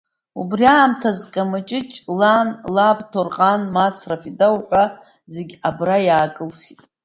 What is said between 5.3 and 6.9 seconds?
зегьы абра иаакылсит.